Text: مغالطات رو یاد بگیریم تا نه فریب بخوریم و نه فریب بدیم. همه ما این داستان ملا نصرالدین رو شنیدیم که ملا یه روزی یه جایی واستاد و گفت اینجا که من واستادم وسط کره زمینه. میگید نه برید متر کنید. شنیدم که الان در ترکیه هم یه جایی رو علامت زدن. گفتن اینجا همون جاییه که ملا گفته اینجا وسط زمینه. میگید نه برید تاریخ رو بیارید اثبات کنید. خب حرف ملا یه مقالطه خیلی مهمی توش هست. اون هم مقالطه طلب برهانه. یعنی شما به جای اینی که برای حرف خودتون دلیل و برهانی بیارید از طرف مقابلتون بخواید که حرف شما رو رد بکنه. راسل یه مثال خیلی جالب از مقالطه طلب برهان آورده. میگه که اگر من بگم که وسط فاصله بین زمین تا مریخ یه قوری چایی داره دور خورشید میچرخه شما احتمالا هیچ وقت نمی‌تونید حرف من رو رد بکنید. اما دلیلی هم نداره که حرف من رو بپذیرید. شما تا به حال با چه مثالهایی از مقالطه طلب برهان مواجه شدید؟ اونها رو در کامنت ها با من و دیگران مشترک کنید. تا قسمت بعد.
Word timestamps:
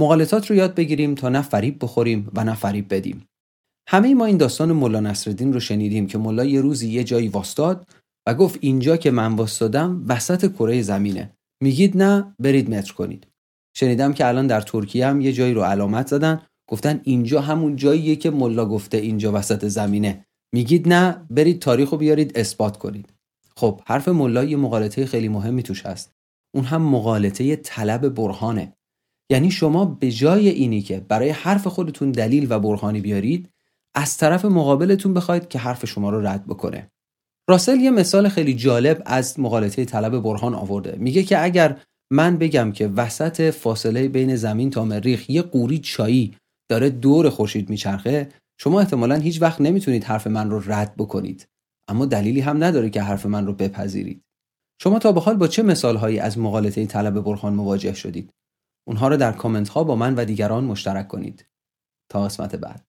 مغالطات 0.00 0.50
رو 0.50 0.56
یاد 0.56 0.74
بگیریم 0.74 1.14
تا 1.14 1.28
نه 1.28 1.42
فریب 1.42 1.76
بخوریم 1.80 2.30
و 2.34 2.44
نه 2.44 2.54
فریب 2.54 2.94
بدیم. 2.94 3.26
همه 3.88 4.14
ما 4.14 4.24
این 4.24 4.36
داستان 4.36 4.72
ملا 4.72 5.00
نصرالدین 5.00 5.52
رو 5.52 5.60
شنیدیم 5.60 6.06
که 6.06 6.18
ملا 6.18 6.44
یه 6.44 6.60
روزی 6.60 6.88
یه 6.88 7.04
جایی 7.04 7.28
واستاد 7.28 7.88
و 8.26 8.34
گفت 8.34 8.58
اینجا 8.62 8.96
که 8.96 9.10
من 9.10 9.32
واستادم 9.32 10.04
وسط 10.08 10.52
کره 10.52 10.82
زمینه. 10.82 11.32
میگید 11.62 11.96
نه 11.96 12.34
برید 12.38 12.70
متر 12.74 12.92
کنید. 12.92 13.26
شنیدم 13.76 14.12
که 14.12 14.26
الان 14.28 14.46
در 14.46 14.60
ترکیه 14.60 15.06
هم 15.06 15.20
یه 15.20 15.32
جایی 15.32 15.54
رو 15.54 15.62
علامت 15.62 16.06
زدن. 16.06 16.42
گفتن 16.70 17.00
اینجا 17.04 17.40
همون 17.40 17.76
جاییه 17.76 18.16
که 18.16 18.30
ملا 18.30 18.66
گفته 18.66 18.96
اینجا 18.96 19.32
وسط 19.32 19.64
زمینه. 19.64 20.24
میگید 20.54 20.88
نه 20.88 21.26
برید 21.30 21.58
تاریخ 21.58 21.90
رو 21.90 21.98
بیارید 21.98 22.38
اثبات 22.38 22.76
کنید. 22.76 23.12
خب 23.56 23.80
حرف 23.86 24.08
ملا 24.08 24.44
یه 24.44 24.56
مقالطه 24.56 25.06
خیلی 25.06 25.28
مهمی 25.28 25.62
توش 25.62 25.86
هست. 25.86 26.12
اون 26.54 26.64
هم 26.64 26.82
مقالطه 26.82 27.56
طلب 27.56 28.08
برهانه. 28.08 28.72
یعنی 29.30 29.50
شما 29.50 29.84
به 29.84 30.10
جای 30.10 30.48
اینی 30.48 30.82
که 30.82 31.00
برای 31.00 31.30
حرف 31.30 31.66
خودتون 31.66 32.12
دلیل 32.12 32.46
و 32.52 32.58
برهانی 32.58 33.00
بیارید 33.00 33.48
از 33.94 34.16
طرف 34.16 34.44
مقابلتون 34.44 35.14
بخواید 35.14 35.48
که 35.48 35.58
حرف 35.58 35.86
شما 35.86 36.10
رو 36.10 36.26
رد 36.26 36.46
بکنه. 36.46 36.90
راسل 37.48 37.80
یه 37.80 37.90
مثال 37.90 38.28
خیلی 38.28 38.54
جالب 38.54 39.02
از 39.06 39.40
مقالطه 39.40 39.84
طلب 39.84 40.18
برهان 40.18 40.54
آورده. 40.54 40.96
میگه 40.98 41.22
که 41.22 41.44
اگر 41.44 41.80
من 42.10 42.36
بگم 42.36 42.72
که 42.72 42.88
وسط 42.88 43.50
فاصله 43.50 44.08
بین 44.08 44.36
زمین 44.36 44.70
تا 44.70 44.84
مریخ 44.84 45.30
یه 45.30 45.42
قوری 45.42 45.78
چایی 45.78 46.34
داره 46.68 46.90
دور 46.90 47.30
خورشید 47.30 47.70
میچرخه 47.70 48.28
شما 48.58 48.80
احتمالا 48.80 49.14
هیچ 49.14 49.42
وقت 49.42 49.60
نمی‌تونید 49.60 50.04
حرف 50.04 50.26
من 50.26 50.50
رو 50.50 50.72
رد 50.72 50.94
بکنید. 50.98 51.48
اما 51.88 52.06
دلیلی 52.06 52.40
هم 52.40 52.64
نداره 52.64 52.90
که 52.90 53.02
حرف 53.02 53.26
من 53.26 53.46
رو 53.46 53.52
بپذیرید. 53.52 54.22
شما 54.82 54.98
تا 54.98 55.12
به 55.12 55.20
حال 55.20 55.36
با 55.36 55.48
چه 55.48 55.62
مثالهایی 55.62 56.18
از 56.18 56.38
مقالطه 56.38 56.86
طلب 56.86 57.20
برهان 57.20 57.54
مواجه 57.54 57.94
شدید؟ 57.94 58.30
اونها 58.90 59.08
رو 59.08 59.16
در 59.16 59.32
کامنت 59.32 59.68
ها 59.68 59.84
با 59.84 59.96
من 59.96 60.14
و 60.14 60.24
دیگران 60.24 60.64
مشترک 60.64 61.08
کنید. 61.08 61.46
تا 62.08 62.24
قسمت 62.24 62.56
بعد. 62.56 62.86